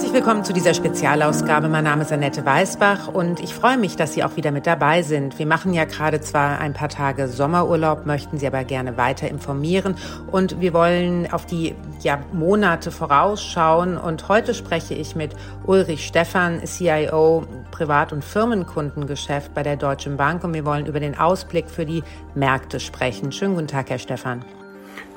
Herzlich 0.00 0.26
willkommen 0.26 0.44
zu 0.44 0.52
dieser 0.52 0.72
Spezialausgabe. 0.72 1.68
Mein 1.68 1.84
Name 1.84 2.02
ist 2.02 2.12
Annette 2.12 2.44
Weißbach 2.44 3.08
und 3.08 3.40
ich 3.40 3.54
freue 3.54 3.76
mich, 3.76 3.96
dass 3.96 4.12
Sie 4.14 4.24
auch 4.24 4.36
wieder 4.36 4.50
mit 4.50 4.66
dabei 4.66 5.02
sind. 5.02 5.38
Wir 5.38 5.46
machen 5.46 5.72
ja 5.72 5.84
gerade 5.84 6.20
zwar 6.20 6.58
ein 6.58 6.74
paar 6.74 6.88
Tage 6.88 7.28
Sommerurlaub, 7.28 8.06
möchten 8.06 8.38
Sie 8.38 8.46
aber 8.46 8.64
gerne 8.64 8.96
weiter 8.96 9.28
informieren 9.28 9.96
und 10.30 10.60
wir 10.60 10.74
wollen 10.74 11.30
auf 11.32 11.46
die 11.46 11.74
ja, 12.02 12.18
Monate 12.32 12.90
vorausschauen 12.90 13.98
und 13.98 14.28
heute 14.28 14.54
spreche 14.54 14.94
ich 14.94 15.16
mit 15.16 15.34
Ulrich 15.66 16.06
Stephan, 16.06 16.64
CIO 16.64 17.44
Privat- 17.70 18.12
und 18.12 18.24
Firmenkundengeschäft 18.24 19.54
bei 19.54 19.62
der 19.62 19.76
Deutschen 19.76 20.16
Bank 20.16 20.44
und 20.44 20.54
wir 20.54 20.64
wollen 20.64 20.86
über 20.86 21.00
den 21.00 21.18
Ausblick 21.18 21.68
für 21.68 21.84
die 21.84 22.02
Märkte 22.34 22.80
sprechen. 22.80 23.32
Schönen 23.32 23.54
guten 23.54 23.68
Tag, 23.68 23.90
Herr 23.90 23.98
Stephan. 23.98 24.44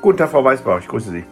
Guten 0.02 0.17
Tag, 0.17 0.31
Frau 0.31 0.44
Weißbach, 0.44 0.80
ich 0.80 0.88
grüße 0.88 1.09
Sie. 1.09 1.23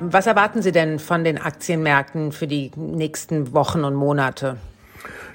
Was 0.00 0.26
erwarten 0.26 0.62
Sie 0.62 0.72
denn 0.72 0.98
von 0.98 1.24
den 1.24 1.40
Aktienmärkten 1.40 2.32
für 2.32 2.46
die 2.46 2.70
nächsten 2.76 3.52
Wochen 3.54 3.84
und 3.84 3.94
Monate? 3.94 4.56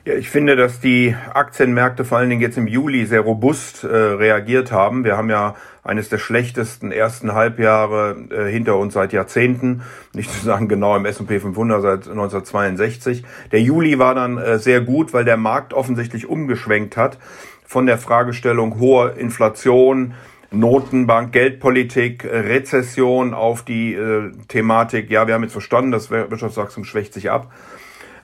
Ja, 0.06 0.14
ich 0.14 0.30
finde, 0.30 0.56
dass 0.56 0.80
die 0.80 1.16
Aktienmärkte 1.34 2.06
vor 2.06 2.18
allen 2.18 2.30
Dingen 2.30 2.42
jetzt 2.42 2.58
im 2.58 2.68
Juli 2.68 3.06
sehr 3.06 3.22
robust 3.22 3.84
äh, 3.84 3.88
reagiert 3.88 4.72
haben. 4.72 5.04
Wir 5.04 5.18
haben 5.18 5.30
ja 5.30 5.56
eines 5.84 6.10
der 6.10 6.18
schlechtesten 6.18 6.92
ersten 6.92 7.34
Halbjahre 7.34 8.16
äh, 8.32 8.52
hinter 8.52 8.78
uns 8.78 8.94
seit 8.94 9.14
Jahrzehnten, 9.14 9.82
nicht 10.14 10.32
zu 10.32 10.44
sagen 10.44 10.68
genau 10.68 10.96
im 10.96 11.06
S&P 11.06 11.40
500 11.40 11.82
seit 11.82 12.08
1962. 12.10 13.24
Der 13.52 13.62
Juli 13.62 14.00
war 14.00 14.16
dann 14.16 14.38
äh, 14.38 14.58
sehr 14.58 14.82
gut, 14.82 15.14
weil 15.14 15.26
der 15.26 15.38
Markt 15.38 15.74
offensichtlich 15.74 16.28
umgeschwenkt 16.28 16.98
hat 16.98 17.18
von 17.66 17.86
der 17.86 17.98
Fragestellung 17.98 18.80
hoher 18.80 19.16
Inflation, 19.16 20.16
Notenbank, 20.52 21.32
Geldpolitik, 21.32 22.26
Rezession 22.26 23.34
auf 23.34 23.64
die 23.64 23.94
äh, 23.94 24.32
Thematik, 24.48 25.12
ja, 25.12 25.28
wir 25.28 25.36
haben 25.36 25.44
jetzt 25.44 25.52
verstanden, 25.52 25.92
das 25.92 26.10
Wirtschaftswachstum 26.10 26.86
schwächt 26.86 27.14
sich 27.14 27.30
ab. 27.30 27.52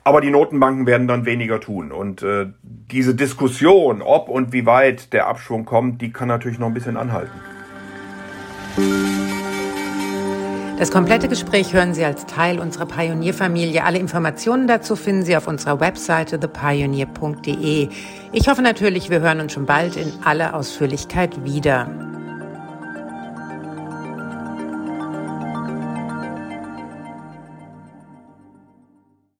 Aber 0.02 0.20
die 0.20 0.30
Notenbanken 0.30 0.86
werden 0.86 1.08
dann 1.08 1.26
weniger 1.26 1.60
tun. 1.60 1.90
Und 1.90 2.22
äh, 2.22 2.46
diese 2.62 3.16
Diskussion, 3.16 4.02
ob 4.02 4.28
und 4.28 4.52
wie 4.52 4.64
weit 4.64 5.12
der 5.12 5.26
Abschwung 5.26 5.64
kommt, 5.64 6.00
die 6.00 6.12
kann 6.12 6.28
natürlich 6.28 6.60
noch 6.60 6.68
ein 6.68 6.74
bisschen 6.74 6.96
anhalten. 6.96 7.32
Das 10.78 10.90
komplette 10.90 11.26
Gespräch 11.26 11.72
hören 11.72 11.94
Sie 11.94 12.04
als 12.04 12.26
Teil 12.26 12.60
unserer 12.60 12.86
Pionierfamilie. 12.86 13.82
Alle 13.82 13.98
Informationen 13.98 14.68
dazu 14.68 14.94
finden 14.94 15.24
Sie 15.24 15.36
auf 15.36 15.48
unserer 15.48 15.80
Webseite 15.80 16.38
thepioneer.de. 16.38 17.88
Ich 18.32 18.48
hoffe 18.48 18.62
natürlich, 18.62 19.10
wir 19.10 19.20
hören 19.20 19.40
uns 19.40 19.54
schon 19.54 19.64
bald 19.64 19.96
in 19.96 20.12
aller 20.22 20.54
Ausführlichkeit 20.54 21.44
wieder. 21.44 22.05